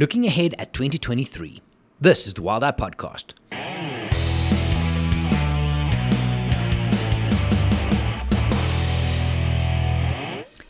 [0.00, 1.60] looking ahead at 2023.
[2.00, 3.34] This is the Wild Eye Podcast.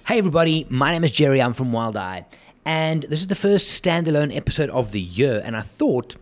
[0.05, 1.41] Hey, everybody, my name is Gerry.
[1.41, 2.27] I'm from Wild Eye,
[2.65, 5.41] and this is the first standalone episode of the year.
[5.45, 6.17] And I thought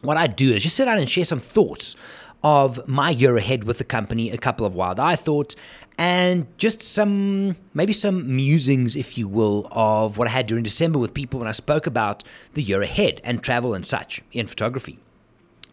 [0.00, 1.96] what I'd do is just sit down and share some thoughts
[2.42, 5.54] of my year ahead with the company, a couple of Wild Eye thoughts,
[5.98, 10.98] and just some maybe some musings, if you will, of what I had during December
[10.98, 12.22] with people when I spoke about
[12.54, 15.00] the year ahead and travel and such in photography.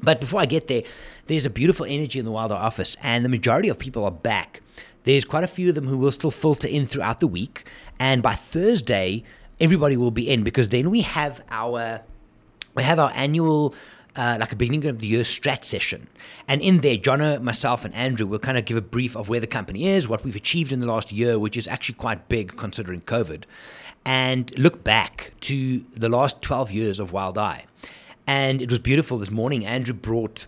[0.01, 0.84] But before I get there,
[1.27, 4.11] there's a beautiful energy in the Wild Eye office, and the majority of people are
[4.11, 4.61] back.
[5.03, 7.63] There's quite a few of them who will still filter in throughout the week,
[7.99, 9.23] and by Thursday,
[9.62, 12.01] everybody will be in because then we have our
[12.73, 13.73] we have our annual
[14.15, 16.07] uh, like a beginning of the year strat session.
[16.47, 19.39] And in there, Jono, myself, and Andrew will kind of give a brief of where
[19.39, 22.55] the company is, what we've achieved in the last year, which is actually quite big
[22.57, 23.43] considering COVID,
[24.05, 27.65] and look back to the last 12 years of Wild Eye.
[28.27, 29.65] And it was beautiful this morning.
[29.65, 30.47] Andrew brought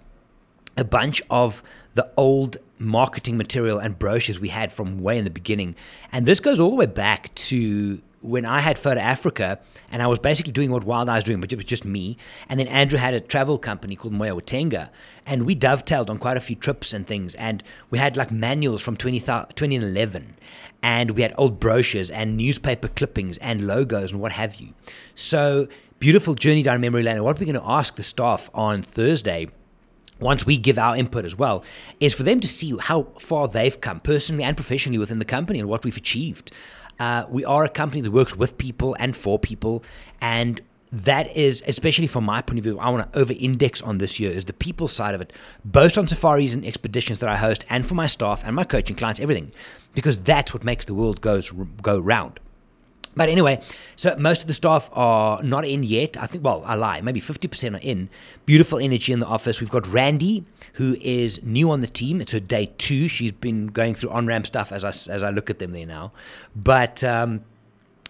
[0.75, 1.61] a bunch of
[1.93, 5.75] the old marketing material and brochures we had from way in the beginning.
[6.11, 9.59] And this goes all the way back to when I had Photo Africa
[9.91, 12.17] and I was basically doing what Wild Eye was doing, but it was just me.
[12.49, 14.89] And then Andrew had a travel company called Moya Watenga.
[15.25, 17.35] And we dovetailed on quite a few trips and things.
[17.35, 20.35] And we had like manuals from 20, 2011.
[20.83, 24.73] And we had old brochures and newspaper clippings and logos and what have you.
[25.15, 25.67] So
[25.99, 27.15] beautiful journey down memory lane.
[27.15, 29.47] And what we're going to ask the staff on Thursday
[30.19, 31.63] once we give our input as well,
[31.99, 35.59] is for them to see how far they've come personally and professionally within the company
[35.59, 36.51] and what we've achieved.
[36.99, 39.83] Uh, we are a company that works with people and for people,
[40.21, 43.97] and that is, especially from my point of view, I want to over index on
[43.97, 45.33] this year is the people side of it,
[45.65, 48.95] both on safaris and expeditions that I host, and for my staff and my coaching
[48.95, 49.51] clients, everything,
[49.93, 52.39] because that's what makes the world goes go round.
[53.17, 53.61] But anyway,
[53.95, 56.15] so most of the staff are not in yet.
[56.17, 58.09] I think, well, I lie, maybe 50% are in.
[58.45, 59.59] Beautiful energy in the office.
[59.59, 62.21] We've got Randy, who is new on the team.
[62.21, 63.07] It's her day two.
[63.07, 65.87] She's been going through on ramp stuff as I, as I look at them there
[65.87, 66.11] now.
[66.55, 67.43] But, um,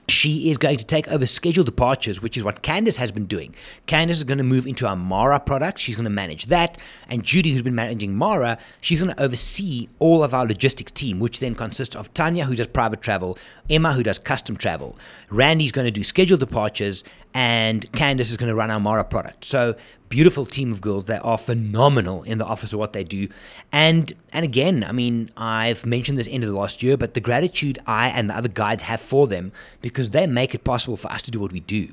[0.10, 3.54] she is going to take over scheduled departures, which is what Candice has been doing.
[3.88, 5.80] Candice is going to move into our Mara product.
[5.80, 6.78] She's going to manage that.
[7.10, 11.20] And Judy, who's been managing Mara, she's going to oversee all of our logistics team,
[11.20, 13.38] which then consists of Tanya, who does private travel,
[13.70, 14.98] Emma, who does custom travel.
[15.30, 17.04] Randy's going to do scheduled departures,
[17.34, 19.44] and Candice is going to run our Mara product.
[19.44, 19.76] So
[20.10, 23.28] beautiful team of girls that are phenomenal in the office of what they do.
[23.72, 27.20] And and again, I mean, I've mentioned this end of the last year, but the
[27.20, 29.52] gratitude I and the other guides have for them
[29.82, 31.90] because they make it possible for us to do what we do.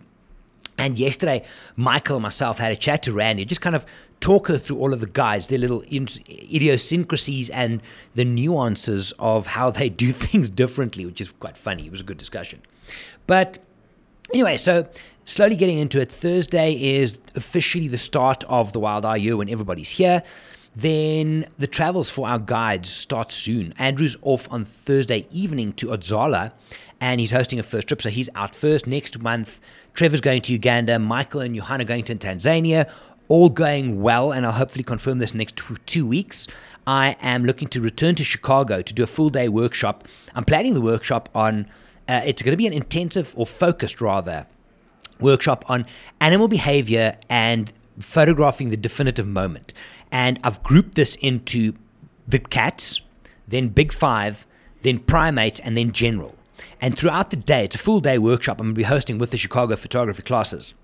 [0.76, 1.44] And yesterday,
[1.76, 3.86] Michael and myself had a chat to Randy, just kind of
[4.20, 7.80] talk her through all of the guides, their little idiosyncrasies and
[8.14, 11.86] the nuances of how they do things differently, which is quite funny.
[11.86, 12.62] It was a good discussion.
[13.26, 13.58] But
[14.32, 14.88] anyway, so
[15.24, 16.10] slowly getting into it.
[16.10, 20.22] Thursday is officially the start of the Wild year when everybody's here.
[20.76, 23.74] Then the travels for our guides start soon.
[23.78, 26.52] Andrew's off on Thursday evening to Odzala
[27.00, 28.86] and he's hosting a first trip, so he's out first.
[28.86, 29.60] Next month,
[29.92, 32.90] Trevor's going to Uganda, Michael and Johanna going to Tanzania.
[33.28, 36.46] All going well, and I'll hopefully confirm this next two weeks.
[36.86, 40.06] I am looking to return to Chicago to do a full day workshop.
[40.34, 41.66] I'm planning the workshop on,
[42.06, 44.46] uh, it's going to be an intensive or focused rather
[45.20, 45.86] workshop on
[46.20, 49.72] animal behavior and photographing the definitive moment.
[50.10, 51.74] And I've grouped this into
[52.26, 53.00] the cats,
[53.46, 54.46] then big five,
[54.82, 56.34] then primates, and then general.
[56.80, 59.30] And throughout the day, it's a full day workshop I'm going to be hosting with
[59.30, 60.74] the Chicago photography classes.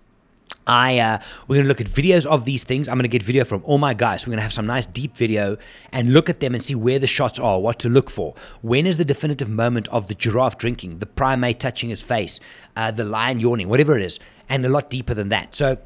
[0.67, 1.19] I uh,
[1.49, 2.89] we're to look at videos of these things.
[2.89, 4.27] I'm to get video from all my guys.
[4.27, 5.57] We're to have some nice deep video
[5.93, 8.35] and look at them and see where the shots are, what to look for.
[8.63, 12.41] When is the definitive moment of the giraffe drinking, the primate touching his face,
[12.77, 14.19] uh, the lion yawning, whatever it is,
[14.49, 15.55] and a lot deeper than that.
[15.55, 15.79] So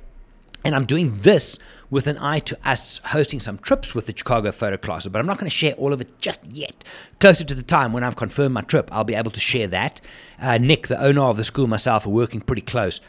[0.66, 1.58] and I'm doing this
[1.90, 5.26] with an eye to us hosting some trips with the Chicago Photo Classes, but I'm
[5.26, 6.82] not going to share all of it just yet.
[7.20, 10.00] Closer to the time when I've confirmed my trip, I'll be able to share that.
[10.40, 13.00] Uh, Nick, the owner of the school, myself are working pretty close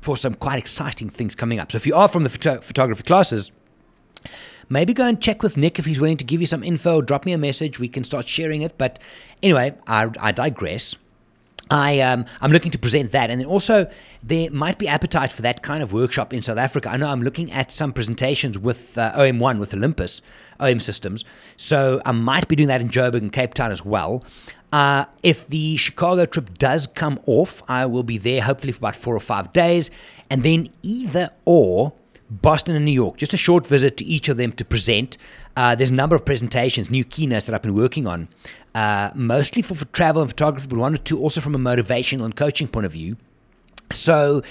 [0.00, 1.72] for some quite exciting things coming up.
[1.72, 3.52] So if you are from the photo- photography classes,
[4.68, 7.02] maybe go and check with Nick if he's willing to give you some info.
[7.02, 7.78] Drop me a message.
[7.78, 8.78] We can start sharing it.
[8.78, 8.98] But
[9.42, 10.96] anyway, I, I digress.
[11.70, 13.90] I um, I'm looking to present that, and then also
[14.22, 16.90] there might be appetite for that kind of workshop in South Africa.
[16.90, 20.20] I know I'm looking at some presentations with uh, OM1 with Olympus
[20.58, 21.24] OM Systems,
[21.56, 24.24] so I might be doing that in Joburg and Cape Town as well.
[24.72, 28.96] Uh, if the Chicago trip does come off, I will be there hopefully for about
[28.96, 29.90] four or five days,
[30.28, 31.92] and then either or
[32.30, 33.16] Boston and New York.
[33.16, 35.18] Just a short visit to each of them to present.
[35.56, 38.28] Uh, there's a number of presentations, new keynotes that I've been working on,
[38.74, 42.24] uh, mostly for, for travel and photography, but one or two also from a motivational
[42.24, 43.16] and coaching point of view.
[43.92, 44.42] So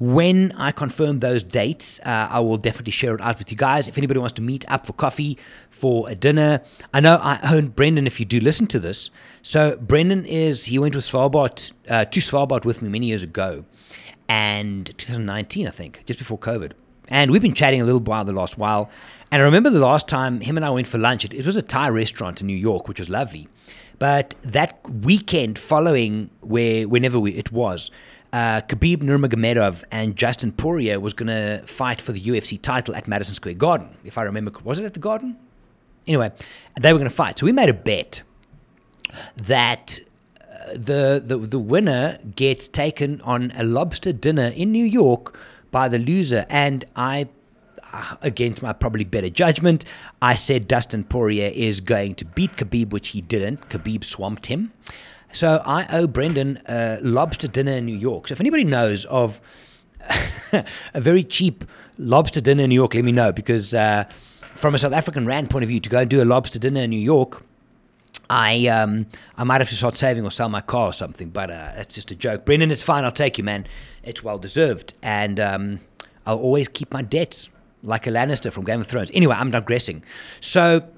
[0.00, 3.88] when I confirm those dates, uh, I will definitely share it out with you guys.
[3.88, 5.38] If anybody wants to meet up for coffee,
[5.70, 6.60] for a dinner,
[6.92, 8.06] I know I own Brendan.
[8.06, 9.10] If you do listen to this,
[9.42, 13.64] so Brendan is he went with Svalbard uh, to Svalbard with me many years ago,
[14.28, 16.72] and 2019 I think, just before COVID,
[17.10, 18.90] and we've been chatting a little while the last while.
[19.30, 21.24] And I remember the last time him and I went for lunch.
[21.24, 23.48] It, it was a Thai restaurant in New York, which was lovely.
[23.98, 27.90] But that weekend following, where whenever we, it was,
[28.32, 33.08] uh, Khabib Nurmagomedov and Dustin Poirier was going to fight for the UFC title at
[33.08, 33.96] Madison Square Garden.
[34.04, 35.36] If I remember, was it at the Garden?
[36.06, 36.30] Anyway,
[36.80, 37.38] they were going to fight.
[37.38, 38.22] So we made a bet
[39.36, 40.00] that
[40.40, 45.38] uh, the, the the winner gets taken on a lobster dinner in New York
[45.70, 47.28] by the loser, and I.
[47.90, 49.82] Uh, against my probably better judgment,
[50.20, 53.70] I said Dustin Poirier is going to beat Khabib, which he didn't.
[53.70, 54.72] Khabib swamped him.
[55.32, 58.28] So I owe Brendan a lobster dinner in New York.
[58.28, 59.40] So if anybody knows of
[60.52, 61.64] a very cheap
[61.98, 64.04] lobster dinner in New York, let me know because uh,
[64.54, 66.82] from a South African rand point of view, to go and do a lobster dinner
[66.82, 67.42] in New York,
[68.30, 71.30] I um, I might have to start saving or sell my car or something.
[71.30, 72.44] But uh, it's just a joke.
[72.44, 73.04] Brendan, it's fine.
[73.04, 73.66] I'll take you, man.
[74.02, 75.80] It's well deserved, and um,
[76.26, 77.50] I'll always keep my debts
[77.82, 79.10] like a Lannister from Game of Thrones.
[79.14, 80.02] Anyway, I'm digressing.
[80.40, 80.88] So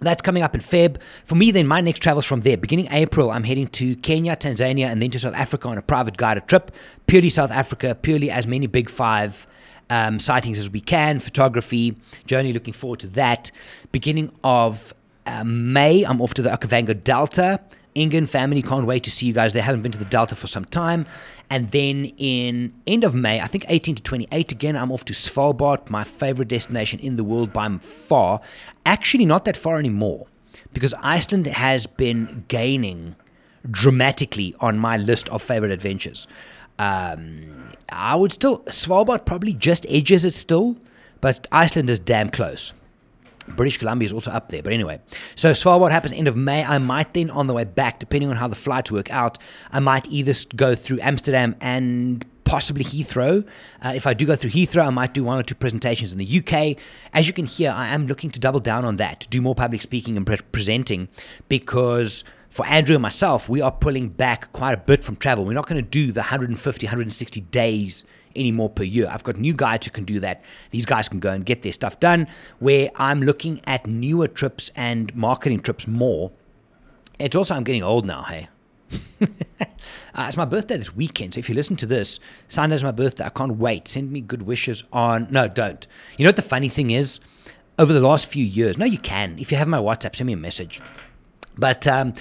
[0.00, 1.00] that's coming up in Feb.
[1.24, 2.56] For me, then, my next travel's from there.
[2.56, 6.16] Beginning April, I'm heading to Kenya, Tanzania, and then to South Africa on a private
[6.16, 6.70] guided trip.
[7.06, 9.46] Purely South Africa, purely as many Big Five
[9.90, 13.50] um, sightings as we can, photography, journey, looking forward to that.
[13.92, 14.92] Beginning of
[15.26, 17.60] uh, May, I'm off to the Okavango Delta.
[17.94, 19.52] Ingen family can't wait to see you guys.
[19.52, 21.06] They haven't been to the Delta for some time.
[21.48, 25.12] And then in end of May, I think 18 to 28 again, I'm off to
[25.12, 28.40] Svalbard, my favorite destination in the world by far.
[28.84, 30.26] Actually, not that far anymore
[30.72, 33.16] because Iceland has been gaining
[33.70, 36.26] dramatically on my list of favorite adventures.
[36.78, 40.76] Um, I would still, Svalbard probably just edges it still,
[41.20, 42.72] but Iceland is damn close.
[43.48, 44.62] British Columbia is also up there.
[44.62, 45.00] But anyway,
[45.34, 46.64] so Svalbard happens end of May.
[46.64, 49.38] I might then, on the way back, depending on how the flights work out,
[49.72, 53.44] I might either go through Amsterdam and possibly Heathrow.
[53.82, 56.18] Uh, if I do go through Heathrow, I might do one or two presentations in
[56.18, 56.76] the UK.
[57.12, 59.54] As you can hear, I am looking to double down on that, to do more
[59.54, 61.08] public speaking and pre- presenting,
[61.48, 65.44] because for Andrew and myself, we are pulling back quite a bit from travel.
[65.44, 68.04] We're not going to do the 150, 160 days
[68.36, 69.08] anymore per year.
[69.10, 70.42] I've got new guys who can do that.
[70.70, 72.26] These guys can go and get their stuff done.
[72.58, 76.32] Where I'm looking at newer trips and marketing trips more.
[77.18, 78.22] It's also I'm getting old now.
[78.22, 78.48] Hey.
[79.20, 79.26] uh,
[80.18, 83.24] it's my birthday this weekend, so if you listen to this, Sunday's my birthday.
[83.24, 83.88] I can't wait.
[83.88, 85.28] Send me good wishes on.
[85.30, 85.86] No, don't.
[86.16, 87.20] You know what the funny thing is?
[87.76, 89.36] Over the last few years, no, you can.
[89.38, 90.80] If you have my WhatsApp, send me a message.
[91.58, 92.14] But um,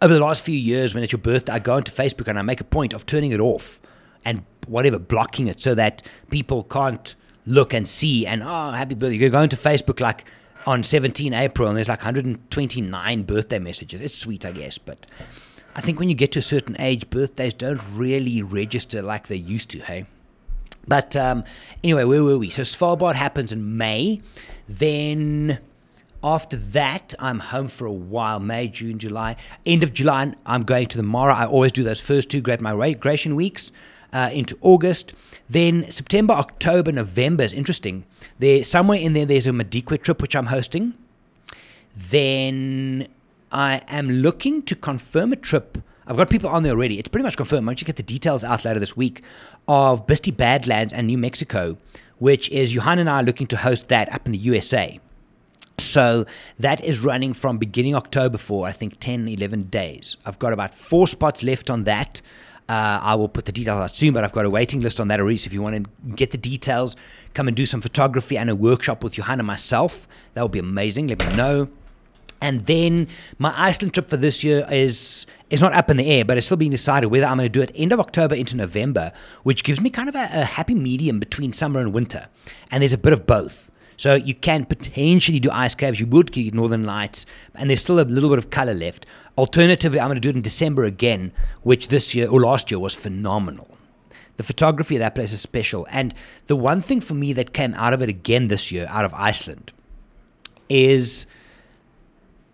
[0.00, 2.42] over the last few years, when it's your birthday, I go into Facebook and I
[2.42, 3.80] make a point of turning it off
[4.24, 7.14] and whatever, blocking it so that people can't
[7.46, 9.16] look and see and, oh, happy birthday.
[9.16, 10.24] You go into Facebook like
[10.66, 14.00] on 17 April and there's like 129 birthday messages.
[14.00, 14.78] It's sweet, I guess.
[14.78, 15.06] But
[15.74, 19.36] I think when you get to a certain age, birthdays don't really register like they
[19.36, 20.06] used to, hey?
[20.86, 21.44] But um,
[21.82, 22.50] anyway, where were we?
[22.50, 24.20] So Svalbard happens in May.
[24.68, 25.60] Then
[26.22, 29.36] after that, I'm home for a while May, June, July.
[29.64, 31.34] End of July, I'm going to the Mara.
[31.34, 33.72] I always do those first two Great Migration weeks
[34.14, 35.12] uh, into August.
[35.50, 38.06] Then September, October, November is interesting.
[38.38, 40.94] There, somewhere in there, there's a Madikwe trip which I'm hosting.
[41.94, 43.08] Then
[43.52, 45.78] I am looking to confirm a trip.
[46.06, 46.98] I've got people on there already.
[46.98, 47.66] It's pretty much confirmed.
[47.66, 49.22] Don't you get the details out later this week
[49.68, 51.76] of Bisti Badlands and New Mexico,
[52.18, 55.00] which is Johan and I are looking to host that up in the USA.
[55.78, 56.26] So
[56.58, 60.16] that is running from beginning October for I think 10, 11 days.
[60.24, 62.20] I've got about four spots left on that.
[62.66, 65.08] Uh, I will put the details out soon, but I've got a waiting list on
[65.08, 65.36] that already.
[65.36, 66.96] So if you want to get the details,
[67.34, 70.08] come and do some photography and a workshop with Johanna myself.
[70.32, 71.08] That would be amazing.
[71.08, 71.68] Let me know.
[72.40, 76.24] And then my Iceland trip for this year is is not up in the air,
[76.24, 78.56] but it's still being decided whether I'm going to do it end of October into
[78.56, 79.12] November,
[79.44, 82.28] which gives me kind of a, a happy medium between summer and winter.
[82.70, 83.70] And there's a bit of both.
[83.96, 88.00] So you can potentially do ice caves, you would get northern lights, and there's still
[88.00, 89.06] a little bit of color left.
[89.38, 91.32] Alternatively, I'm going to do it in December again,
[91.62, 93.68] which this year or last year was phenomenal.
[94.36, 95.86] The photography of that place is special.
[95.90, 96.12] And
[96.46, 99.14] the one thing for me that came out of it again this year, out of
[99.14, 99.72] Iceland,
[100.68, 101.26] is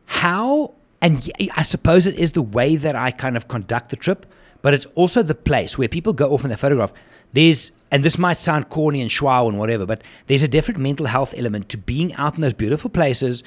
[0.07, 4.27] how, and I suppose it is the way that I kind of conduct the trip,
[4.63, 6.93] but it's also the place where people go off in their photograph.
[7.33, 11.07] There's, and this might sound corny and schwau and whatever, but there's a different mental
[11.07, 13.45] health element to being out in those beautiful places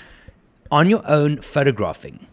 [0.72, 2.28] on your own photographing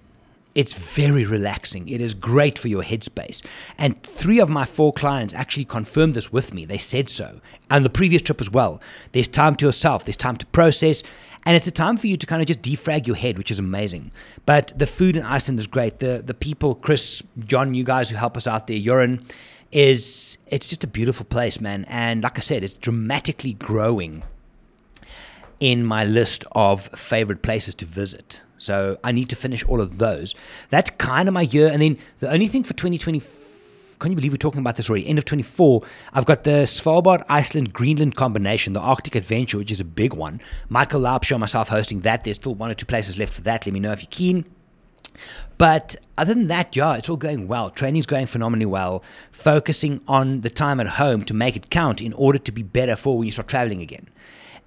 [0.54, 1.88] It's very relaxing.
[1.88, 3.44] It is great for your headspace.
[3.78, 6.64] And three of my four clients actually confirmed this with me.
[6.64, 7.40] They said so.
[7.70, 8.80] And the previous trip as well.
[9.12, 11.02] There's time to yourself, there's time to process,
[11.46, 13.58] and it's a time for you to kind of just defrag your head, which is
[13.58, 14.12] amazing.
[14.46, 16.00] But the food in Iceland is great.
[16.00, 19.24] The the people, Chris, John, you guys who help us out there, Urine,
[19.72, 21.84] is it's just a beautiful place, man.
[21.88, 24.22] And like I said, it's dramatically growing
[25.60, 28.40] in my list of favorite places to visit.
[28.58, 30.34] So I need to finish all of those.
[30.68, 31.68] That's kind of my year.
[31.68, 33.20] And then the only thing for 2020,
[34.00, 35.06] can you believe we're talking about this already?
[35.06, 39.78] End of 24, I've got the Svalbard, Iceland, Greenland combination, the Arctic Adventure, which is
[39.78, 40.40] a big one.
[40.68, 42.24] Michael Laubscher, myself hosting that.
[42.24, 43.66] There's still one or two places left for that.
[43.66, 44.46] Let me know if you're keen.
[45.58, 47.68] But other than that, yeah, it's all going well.
[47.68, 49.04] Training's going phenomenally well.
[49.30, 52.96] Focusing on the time at home to make it count in order to be better
[52.96, 54.08] for when you start traveling again.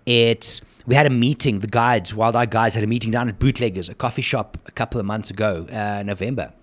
[0.06, 1.60] It's we had a meeting.
[1.60, 4.72] The guides, Wild Eye Guides, had a meeting down at Bootleggers, a coffee shop, a
[4.72, 6.54] couple of months ago, uh, November.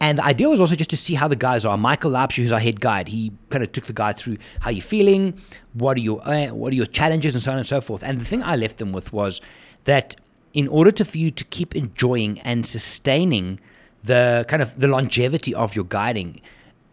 [0.00, 1.78] And the idea was also just to see how the guys are.
[1.78, 4.82] Michael Laubscher, who's our head guide, he kind of took the guide through how you're
[4.82, 5.40] feeling,
[5.72, 8.02] what are your uh, what are your challenges, and so on and so forth.
[8.02, 9.40] And the thing I left them with was
[9.84, 10.16] that
[10.52, 13.58] in order to, for you to keep enjoying and sustaining
[14.02, 16.40] the kind of the longevity of your guiding,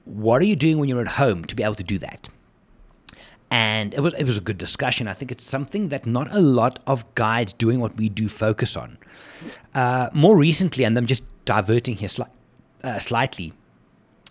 [0.06, 2.30] what are you doing when you're at home to be able to do that?
[3.54, 5.08] and it was it was a good discussion.
[5.08, 8.76] I think it's something that not a lot of guides doing what we do focus
[8.76, 8.98] on.
[9.76, 12.32] Uh, more recently, and I'm just diverting here sli-
[12.84, 13.54] uh, slightly.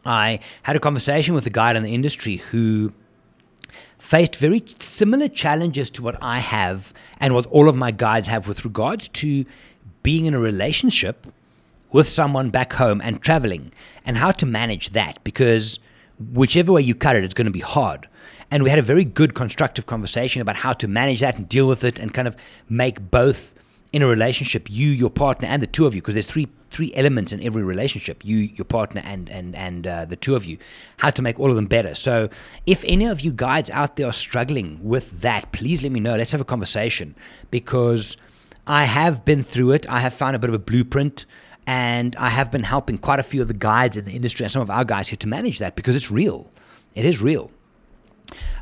[0.04, 2.92] I had a conversation with a guide in the industry who
[3.99, 8.49] faced very similar challenges to what I have and what all of my guides have
[8.49, 9.44] with regards to
[10.02, 11.26] being in a relationship
[11.92, 13.73] with someone back home and traveling
[14.04, 15.78] and how to manage that because
[16.32, 18.09] whichever way you cut it, it's going to be hard.
[18.50, 21.68] And we had a very good constructive conversation about how to manage that and deal
[21.68, 22.37] with it and kind of
[22.68, 23.54] make both
[23.92, 26.92] in a relationship, you, your partner, and the two of you, because there's three three
[26.94, 30.58] elements in every relationship: you, your partner, and and and uh, the two of you.
[30.98, 31.94] How to make all of them better.
[31.94, 32.28] So,
[32.66, 36.16] if any of you guides out there are struggling with that, please let me know.
[36.16, 37.14] Let's have a conversation
[37.50, 38.16] because
[38.66, 39.88] I have been through it.
[39.88, 41.26] I have found a bit of a blueprint,
[41.66, 44.52] and I have been helping quite a few of the guides in the industry and
[44.52, 46.50] some of our guys here to manage that because it's real.
[46.94, 47.50] It is real.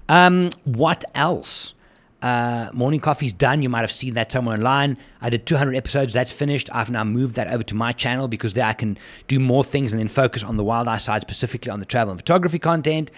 [0.09, 1.75] Um, what else?
[2.23, 3.63] Uh, morning coffee's done.
[3.63, 4.99] You might have seen that somewhere online.
[5.21, 6.13] I did 200 episodes.
[6.13, 6.69] That's finished.
[6.73, 9.93] I've now moved that over to my channel because there I can do more things
[9.93, 13.11] and then focus on the wild eye side, specifically on the travel and photography content.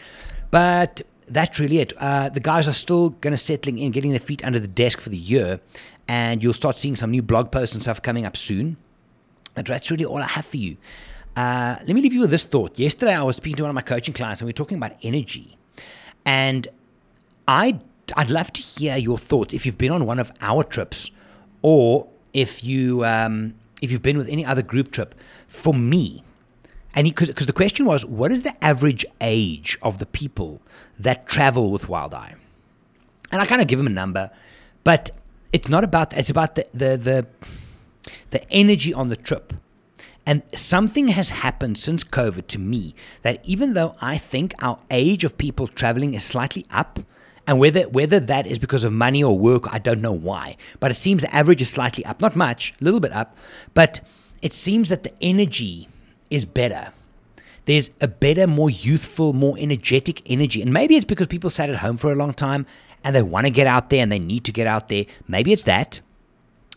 [0.50, 1.92] But that's really it.
[1.99, 5.00] Uh, the guys are still going to settling in, getting their feet under the desk
[5.00, 5.61] for the year,
[6.06, 8.76] and you'll start seeing some new blog posts and stuff coming up soon.
[9.54, 10.76] But that's really all I have for you.
[11.35, 12.78] Uh, let me leave you with this thought.
[12.78, 14.92] Yesterday, I was speaking to one of my coaching clients, and we were talking about
[15.02, 15.56] energy.
[16.25, 16.68] And
[17.49, 17.80] I
[18.16, 21.11] I'd love to hear your thoughts if you've been on one of our trips,
[21.62, 25.14] or if you um, if you've been with any other group trip.
[25.49, 26.25] For me,
[26.94, 30.61] and because because the question was, what is the average age of the people
[30.99, 32.35] that travel with Wild Eye?
[33.30, 34.30] And I kind of give them a number,
[34.85, 35.11] but
[35.52, 36.16] it's not about.
[36.16, 37.26] It's about the the the,
[38.30, 39.54] the energy on the trip.
[40.25, 45.25] And something has happened since COVID to me that even though I think our age
[45.25, 47.00] of people traveling is slightly up,
[47.52, 50.56] and whether whether that is because of money or work, I don't know why.
[50.80, 53.37] But it seems the average is slightly up, not much, a little bit up,
[53.75, 54.00] but
[54.40, 55.87] it seems that the energy
[56.30, 56.94] is better.
[57.66, 60.62] There's a better, more youthful, more energetic energy.
[60.62, 62.64] And maybe it's because people sat at home for a long time
[63.04, 65.04] and they want to get out there and they need to get out there.
[65.28, 66.00] Maybe it's that.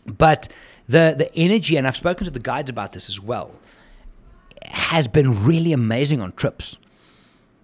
[0.04, 0.46] But
[0.86, 3.52] the the energy, and I've spoken to the guides about this as well,
[4.66, 6.76] has been really amazing on trips.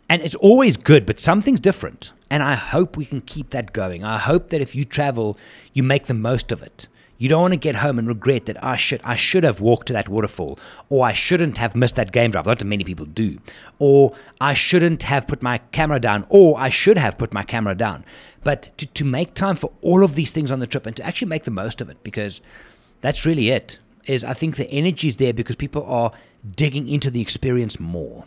[0.08, 2.12] And it's always good, but something's different.
[2.32, 4.02] And I hope we can keep that going.
[4.02, 5.36] I hope that if you travel,
[5.74, 6.88] you make the most of it.
[7.18, 9.88] You don't want to get home and regret that, oh, shit, I should have walked
[9.88, 10.58] to that waterfall,
[10.88, 12.46] or I shouldn't have missed that game drive.
[12.46, 13.38] Not that many people do.
[13.78, 17.74] Or I shouldn't have put my camera down, or I should have put my camera
[17.74, 18.02] down.
[18.42, 21.04] But to, to make time for all of these things on the trip and to
[21.04, 22.40] actually make the most of it, because
[23.02, 23.78] that's really it.
[24.06, 26.12] Is I think the energy is there because people are
[26.56, 28.24] digging into the experience more.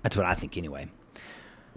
[0.00, 0.88] That's what I think, anyway.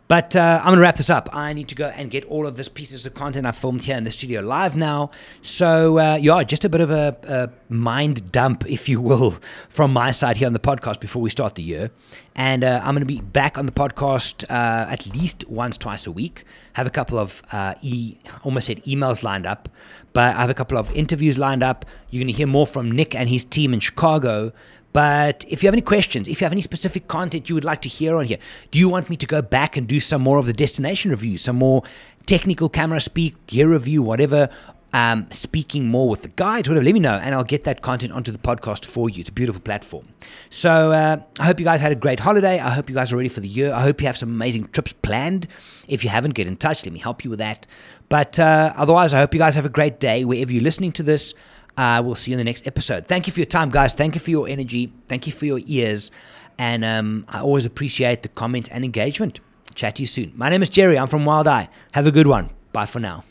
[0.07, 1.29] But uh, I'm going to wrap this up.
[1.33, 3.97] I need to go and get all of this pieces of content I filmed here
[3.97, 5.09] in the studio live now.
[5.41, 9.37] So, uh, yeah, just a bit of a, a, mind dump, if you will,
[9.69, 11.91] from my side here on the podcast before we start the year.
[12.35, 16.07] And uh, I'm going to be back on the podcast uh, at least once, twice
[16.07, 16.45] a week.
[16.73, 19.67] Have a couple of, uh, e- almost said emails lined up,
[20.13, 21.85] but I have a couple of interviews lined up.
[22.09, 24.53] You're going to hear more from Nick and his team in Chicago.
[24.97, 27.83] But if you have any questions, if you have any specific content you would like
[27.83, 28.39] to hear on here,
[28.71, 31.37] do you want me to go back and do some more of the destination review,
[31.37, 31.83] some more
[32.25, 34.49] technical camera speak, gear review, whatever?
[34.93, 38.13] um, speaking more with the guides, whatever, let me know, and I'll get that content
[38.13, 39.19] onto the podcast for you.
[39.19, 40.07] It's a beautiful platform.
[40.49, 42.59] So uh, I hope you guys had a great holiday.
[42.59, 43.73] I hope you guys are ready for the year.
[43.73, 45.47] I hope you have some amazing trips planned.
[45.87, 46.85] If you haven't, get in touch.
[46.85, 47.67] Let me help you with that.
[48.09, 51.03] But uh, otherwise, I hope you guys have a great day wherever you're listening to
[51.03, 51.33] this.
[51.77, 53.07] Uh, we'll see you in the next episode.
[53.07, 53.93] Thank you for your time, guys.
[53.93, 54.91] Thank you for your energy.
[55.07, 56.11] Thank you for your ears.
[56.57, 59.39] And um, I always appreciate the comments and engagement.
[59.75, 60.33] Chat to you soon.
[60.35, 60.97] My name is Gerry.
[60.97, 61.69] I'm from Wild Eye.
[61.91, 62.49] Have a good one.
[62.73, 63.23] Bye for now.